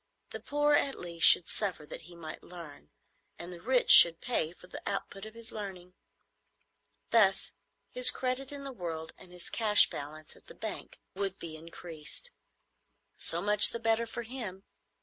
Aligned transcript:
The 0.31 0.39
poor 0.39 0.73
at 0.73 0.97
least 0.97 1.27
should 1.27 1.47
suffer 1.47 1.85
that 1.85 2.01
he 2.01 2.15
might 2.15 2.41
learn, 2.41 2.89
and 3.37 3.53
the 3.53 3.61
rich 3.61 3.91
should 3.91 4.19
pay 4.19 4.51
for 4.51 4.65
the 4.65 4.81
output 4.89 5.27
of 5.27 5.35
his 5.35 5.51
learning. 5.51 5.93
Thus 7.11 7.53
his 7.91 8.09
credit 8.09 8.51
in 8.51 8.63
the 8.63 8.71
world 8.71 9.13
and 9.19 9.31
his 9.31 9.51
cash 9.51 9.91
balance 9.91 10.35
at 10.35 10.47
the 10.47 10.55
bank 10.55 10.97
would 11.15 11.37
be 11.37 11.55
increased. 11.55 12.31
So 13.19 13.43
much 13.43 13.69
the 13.69 13.79
better 13.79 14.07
for 14.07 14.23
him. 14.23 14.63